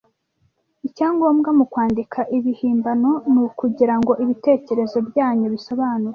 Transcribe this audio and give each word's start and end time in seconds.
Icyangombwa 0.87 1.49
mukwandika 1.57 2.19
ibihimbano 2.37 3.11
nukugirango 3.31 4.11
ibitekerezo 4.23 4.97
byanyu 5.09 5.47
bisobanuke. 5.55 6.09